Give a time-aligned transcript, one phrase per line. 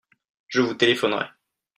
[0.47, 1.27] Je vous téléphonerai.